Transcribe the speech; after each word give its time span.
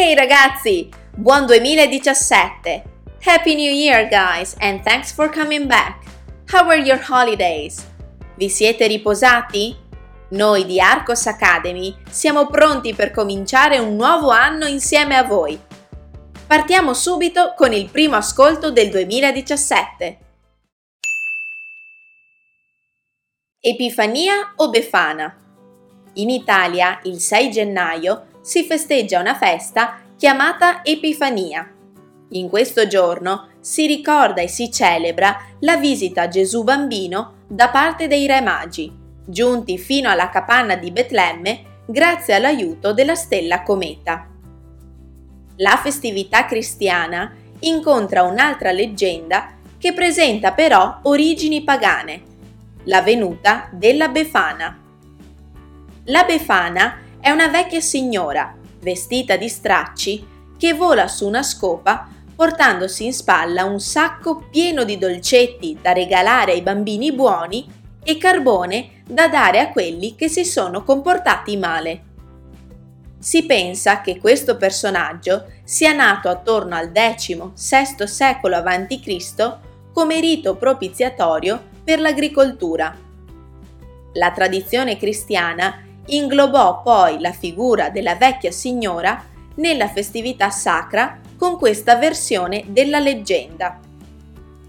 Hey 0.00 0.14
ragazzi, 0.14 0.88
buon 1.14 1.44
2017! 1.44 2.82
Happy 3.20 3.54
New 3.54 3.70
Year 3.70 4.08
guys 4.08 4.56
and 4.58 4.80
thanks 4.82 5.12
for 5.12 5.28
coming 5.28 5.66
back! 5.66 6.06
How 6.48 6.64
were 6.64 6.80
your 6.80 6.98
holidays? 6.98 7.86
Vi 8.36 8.48
siete 8.48 8.86
riposati? 8.86 9.76
Noi 10.30 10.64
di 10.64 10.80
Arcos 10.80 11.26
Academy 11.26 11.94
siamo 12.08 12.46
pronti 12.46 12.94
per 12.94 13.10
cominciare 13.10 13.76
un 13.76 13.94
nuovo 13.94 14.30
anno 14.30 14.64
insieme 14.64 15.18
a 15.18 15.24
voi. 15.24 15.60
Partiamo 16.46 16.94
subito 16.94 17.52
con 17.54 17.74
il 17.74 17.90
primo 17.90 18.16
ascolto 18.16 18.70
del 18.70 18.88
2017. 18.88 20.18
Epifania 23.60 24.54
o 24.56 24.70
Befana? 24.70 25.36
In 26.14 26.30
Italia 26.30 27.00
il 27.02 27.20
6 27.20 27.50
gennaio 27.50 28.28
si 28.42 28.64
festeggia 28.64 29.20
una 29.20 29.34
festa 29.34 30.00
chiamata 30.16 30.84
Epifania. 30.84 31.68
In 32.30 32.48
questo 32.48 32.86
giorno 32.86 33.48
si 33.60 33.86
ricorda 33.86 34.40
e 34.40 34.48
si 34.48 34.70
celebra 34.70 35.36
la 35.60 35.76
visita 35.76 36.22
a 36.22 36.28
Gesù 36.28 36.62
bambino 36.62 37.34
da 37.46 37.68
parte 37.68 38.06
dei 38.06 38.26
Re 38.26 38.40
Magi, 38.40 38.92
giunti 39.24 39.78
fino 39.78 40.08
alla 40.08 40.28
capanna 40.28 40.76
di 40.76 40.90
Betlemme 40.90 41.64
grazie 41.86 42.34
all'aiuto 42.34 42.92
della 42.92 43.14
stella 43.14 43.62
cometa. 43.62 44.28
La 45.56 45.76
festività 45.82 46.46
cristiana 46.46 47.34
incontra 47.60 48.22
un'altra 48.22 48.70
leggenda 48.70 49.54
che 49.76 49.92
presenta 49.92 50.52
però 50.52 51.00
origini 51.02 51.62
pagane, 51.64 52.22
la 52.84 53.02
venuta 53.02 53.68
della 53.72 54.08
Befana. 54.08 54.78
La 56.04 56.24
Befana 56.24 56.98
è 57.20 57.30
una 57.30 57.48
vecchia 57.48 57.80
signora, 57.80 58.54
vestita 58.80 59.36
di 59.36 59.48
stracci, 59.48 60.26
che 60.56 60.72
vola 60.74 61.08
su 61.08 61.26
una 61.26 61.42
scopa 61.42 62.08
portandosi 62.40 63.04
in 63.04 63.12
spalla 63.12 63.64
un 63.64 63.80
sacco 63.80 64.46
pieno 64.50 64.84
di 64.84 64.96
dolcetti 64.96 65.78
da 65.82 65.92
regalare 65.92 66.52
ai 66.52 66.62
bambini 66.62 67.12
buoni 67.12 67.70
e 68.02 68.16
carbone 68.16 69.02
da 69.06 69.28
dare 69.28 69.60
a 69.60 69.70
quelli 69.70 70.14
che 70.14 70.28
si 70.28 70.46
sono 70.46 70.82
comportati 70.82 71.58
male. 71.58 72.02
Si 73.18 73.44
pensa 73.44 74.00
che 74.00 74.18
questo 74.18 74.56
personaggio 74.56 75.48
sia 75.64 75.92
nato 75.92 76.30
attorno 76.30 76.74
al 76.74 76.90
X-VI 76.90 78.06
secolo 78.06 78.56
a.C. 78.56 79.56
come 79.92 80.20
rito 80.20 80.56
propiziatorio 80.56 81.62
per 81.84 82.00
l'agricoltura. 82.00 82.96
La 84.14 84.30
tradizione 84.30 84.96
cristiana 84.96 85.84
inglobò 86.10 86.82
poi 86.82 87.20
la 87.20 87.32
figura 87.32 87.90
della 87.90 88.16
vecchia 88.16 88.50
signora 88.50 89.22
nella 89.56 89.88
festività 89.88 90.50
sacra 90.50 91.18
con 91.36 91.56
questa 91.58 91.96
versione 91.96 92.64
della 92.68 92.98
leggenda. 92.98 93.78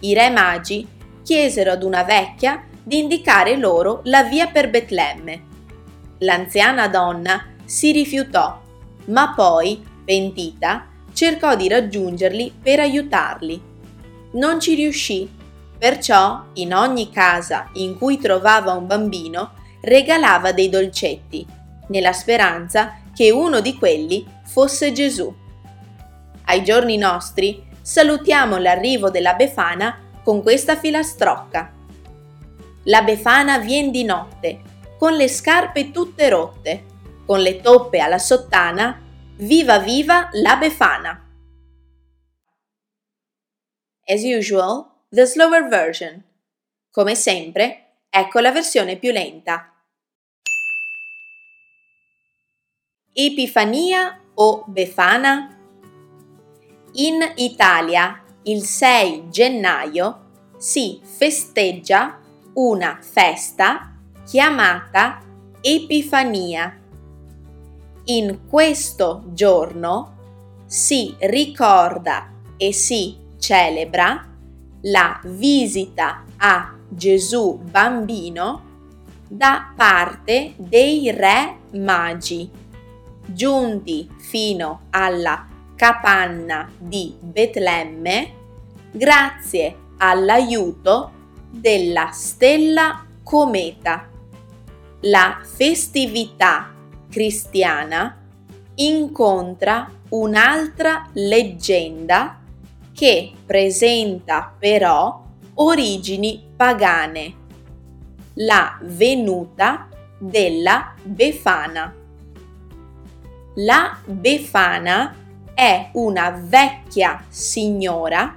I 0.00 0.14
re 0.14 0.30
magi 0.30 0.86
chiesero 1.22 1.72
ad 1.72 1.82
una 1.82 2.02
vecchia 2.02 2.64
di 2.82 2.98
indicare 2.98 3.56
loro 3.56 4.00
la 4.04 4.22
via 4.22 4.46
per 4.46 4.70
Betlemme. 4.70 5.42
L'anziana 6.18 6.88
donna 6.88 7.46
si 7.64 7.92
rifiutò, 7.92 8.60
ma 9.06 9.32
poi, 9.34 9.84
pentita, 10.04 10.86
cercò 11.12 11.56
di 11.56 11.68
raggiungerli 11.68 12.54
per 12.62 12.80
aiutarli. 12.80 13.60
Non 14.32 14.60
ci 14.60 14.74
riuscì, 14.74 15.28
perciò 15.78 16.44
in 16.54 16.74
ogni 16.74 17.10
casa 17.10 17.68
in 17.74 17.98
cui 17.98 18.18
trovava 18.18 18.72
un 18.72 18.86
bambino 18.86 19.50
regalava 19.86 20.50
dei 20.50 20.68
dolcetti, 20.68 21.46
nella 21.88 22.12
speranza 22.12 22.98
che 23.14 23.30
uno 23.30 23.60
di 23.60 23.78
quelli 23.78 24.26
fosse 24.44 24.90
Gesù. 24.92 25.32
Ai 26.46 26.64
giorni 26.64 26.96
nostri 26.96 27.64
salutiamo 27.80 28.58
l'arrivo 28.58 29.10
della 29.10 29.34
Befana 29.34 29.96
con 30.24 30.42
questa 30.42 30.76
filastrocca. 30.76 31.72
La 32.84 33.02
Befana 33.02 33.58
vien 33.58 33.92
di 33.92 34.02
notte, 34.02 34.60
con 34.98 35.14
le 35.14 35.28
scarpe 35.28 35.92
tutte 35.92 36.28
rotte, 36.28 36.84
con 37.24 37.38
le 37.38 37.60
toppe 37.60 38.00
alla 38.00 38.18
sottana, 38.18 39.00
viva 39.36 39.78
viva 39.78 40.28
la 40.32 40.56
Befana! 40.56 41.20
As 44.08 44.22
usual, 44.22 45.04
the 45.10 45.26
slower 45.26 45.68
version. 45.68 46.24
Come 46.90 47.14
sempre, 47.14 47.98
ecco 48.08 48.40
la 48.40 48.50
versione 48.50 48.96
più 48.96 49.12
lenta. 49.12 49.75
Epifania 53.18 54.20
o 54.34 54.62
Befana? 54.66 55.56
In 56.96 57.32
Italia 57.36 58.20
il 58.42 58.62
6 58.62 59.30
gennaio 59.30 60.24
si 60.58 61.00
festeggia 61.02 62.20
una 62.52 62.98
festa 63.00 63.94
chiamata 64.22 65.22
Epifania. 65.62 66.78
In 68.04 68.40
questo 68.46 69.22
giorno 69.32 70.64
si 70.66 71.16
ricorda 71.20 72.30
e 72.58 72.74
si 72.74 73.16
celebra 73.38 74.30
la 74.82 75.18
visita 75.24 76.22
a 76.36 76.76
Gesù 76.86 77.62
bambino 77.62 78.64
da 79.26 79.72
parte 79.74 80.52
dei 80.58 81.10
re 81.12 81.60
magi 81.72 82.64
giunti 83.26 84.08
fino 84.16 84.82
alla 84.90 85.46
capanna 85.74 86.70
di 86.78 87.14
Betlemme 87.20 88.32
grazie 88.90 89.76
all'aiuto 89.98 91.10
della 91.50 92.10
stella 92.12 93.04
cometa. 93.22 94.08
La 95.00 95.40
festività 95.42 96.72
cristiana 97.10 98.16
incontra 98.76 99.90
un'altra 100.10 101.08
leggenda 101.12 102.40
che 102.92 103.32
presenta 103.44 104.54
però 104.58 105.22
origini 105.54 106.42
pagane, 106.56 107.34
la 108.34 108.78
venuta 108.82 109.88
della 110.18 110.94
Befana. 111.02 111.94
La 113.60 113.96
Befana 114.04 115.14
è 115.54 115.88
una 115.92 116.30
vecchia 116.30 117.24
signora 117.30 118.36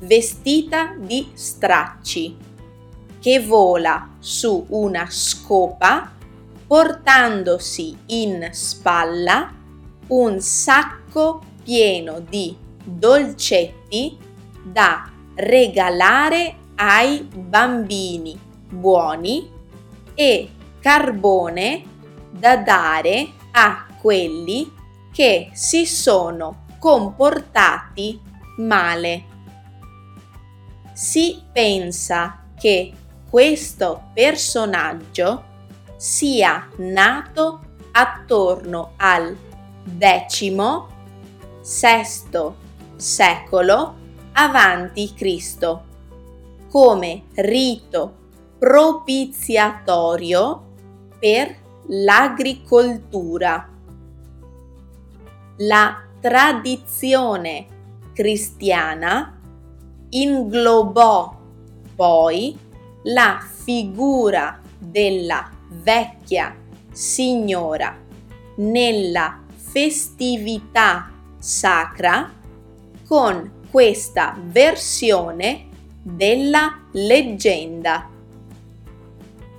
vestita 0.00 0.94
di 0.98 1.30
stracci 1.32 2.36
che 3.18 3.40
vola 3.40 4.16
su 4.18 4.66
una 4.68 5.06
scopa 5.08 6.12
portandosi 6.66 7.96
in 8.08 8.48
spalla 8.52 9.50
un 10.08 10.40
sacco 10.40 11.40
pieno 11.64 12.20
di 12.20 12.54
dolcetti 12.84 14.18
da 14.62 15.10
regalare 15.36 16.56
ai 16.74 17.22
bambini 17.22 18.38
buoni 18.68 19.50
e 20.12 20.50
carbone 20.80 21.82
da 22.30 22.58
dare 22.58 23.26
a 23.52 23.86
quelli 24.00 24.72
che 25.12 25.50
si 25.52 25.86
sono 25.86 26.64
comportati 26.78 28.20
male. 28.58 29.24
Si 30.92 31.42
pensa 31.52 32.44
che 32.58 32.92
questo 33.28 34.10
personaggio 34.12 35.44
sia 35.96 36.68
nato 36.76 37.60
attorno 37.92 38.92
al 38.96 39.36
X 39.98 40.50
VI 40.50 40.86
secolo 42.96 43.94
avanti 44.32 45.12
Cristo 45.14 45.84
come 46.70 47.24
rito 47.34 48.14
propiziatorio 48.58 50.66
per 51.18 51.54
l'agricoltura 51.88 53.69
la 55.62 56.02
tradizione 56.20 57.66
cristiana 58.14 59.38
inglobò 60.10 61.38
poi 61.94 62.58
la 63.04 63.38
figura 63.64 64.58
della 64.78 65.50
vecchia 65.68 66.56
signora 66.90 67.94
nella 68.56 69.40
festività 69.54 71.10
sacra 71.38 72.32
con 73.06 73.64
questa 73.70 74.36
versione 74.42 75.68
della 76.02 76.86
leggenda. 76.92 78.08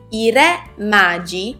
I 0.10 0.32
re 0.32 0.72
magi 0.78 1.58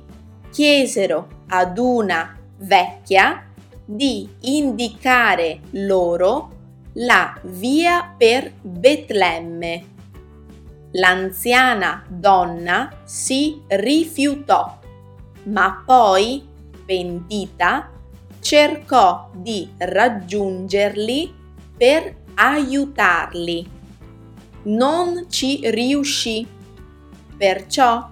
chiesero 0.50 1.28
ad 1.48 1.78
una 1.78 2.38
vecchia 2.58 3.46
di 3.86 4.28
indicare 4.42 5.60
loro 5.72 6.60
la 6.94 7.38
via 7.44 8.14
per 8.18 8.52
Betlemme. 8.62 9.86
L'anziana 10.92 12.04
donna 12.08 12.92
si 13.06 13.62
rifiutò, 13.68 14.80
ma 15.44 15.84
poi, 15.86 16.46
pentita, 16.86 17.90
cercò 18.42 19.30
di 19.34 19.70
raggiungerli 19.78 21.34
per 21.78 22.16
aiutarli. 22.36 23.80
Non 24.64 25.28
ci 25.30 25.62
riuscì, 25.64 26.46
perciò 27.38 28.10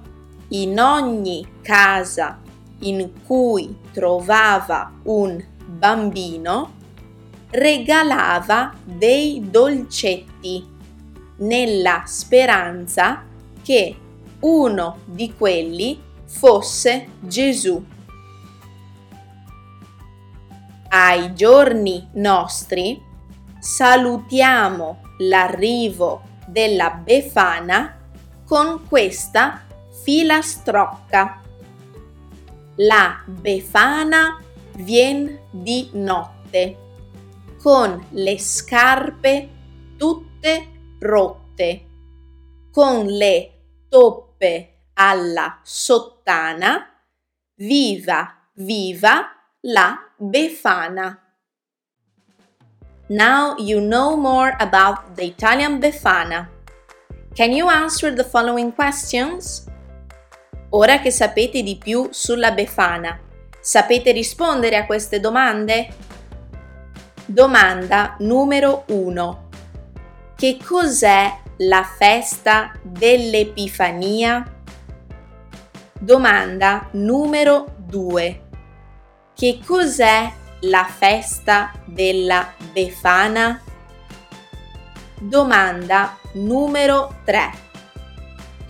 in 0.49 0.79
ogni 0.79 1.47
casa 1.61 2.39
in 2.79 3.11
cui 3.25 3.77
trovava 3.91 4.93
un 5.03 5.43
bambino, 5.69 6.73
regalava 7.51 8.73
dei 8.83 9.49
dolcetti 9.49 10.67
nella 11.37 12.03
speranza 12.05 13.23
che 13.61 13.95
uno 14.39 14.99
di 15.05 15.33
quelli 15.35 16.01
fosse 16.25 17.07
Gesù. 17.19 17.83
Ai 20.89 21.33
giorni 21.35 22.09
nostri 22.13 22.99
salutiamo 23.59 25.01
l'arrivo 25.19 26.23
della 26.47 26.91
Befana 26.91 27.97
con 28.45 28.87
questa 28.87 29.61
filastrocca. 30.03 31.41
La 32.77 33.21
Befana 33.25 34.39
vien 34.75 35.39
di 35.51 35.89
notte 35.93 36.87
con 37.61 38.05
le 38.11 38.39
scarpe 38.39 39.49
tutte 39.97 40.95
rotte, 40.99 41.85
con 42.71 43.05
le 43.05 43.51
toppe 43.89 44.85
alla 44.93 45.59
sottana, 45.63 46.87
viva, 47.55 48.49
viva 48.53 49.35
la 49.61 49.97
Befana. 50.17 51.17
Now 53.07 53.55
you 53.57 53.79
know 53.79 54.15
more 54.15 54.55
about 54.59 55.15
the 55.15 55.25
Italian 55.25 55.79
Befana. 55.79 56.49
Can 57.35 57.51
you 57.51 57.67
answer 57.69 58.13
the 58.13 58.23
following 58.23 58.73
questions? 58.73 59.65
Ora 60.71 60.99
che 60.99 61.11
sapete 61.11 61.63
di 61.63 61.77
più 61.77 62.09
sulla 62.11 62.51
Befana, 62.51 63.19
sapete 63.59 64.11
rispondere 64.11 64.77
a 64.77 64.85
queste 64.85 65.19
domande? 65.19 65.87
Domanda 67.25 68.15
numero 68.19 68.85
1. 68.87 69.49
Che 70.35 70.57
cos'è 70.63 71.37
la 71.57 71.83
festa 71.83 72.71
dell'Epifania? 72.81 74.43
Domanda 75.99 76.87
numero 76.91 77.75
2. 77.77 78.41
Che 79.35 79.59
cos'è 79.65 80.31
la 80.61 80.85
festa 80.85 81.71
della 81.85 82.53
Befana? 82.71 83.61
Domanda 85.19 86.17
numero 86.33 87.19
3. 87.25 87.51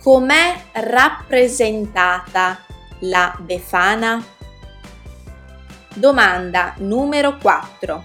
Com'è 0.02 0.60
rappresentata 0.72 2.58
la 3.00 3.36
Befana? 3.38 4.38
Domanda 6.00 6.74
numero 6.78 7.36
4. 7.36 8.02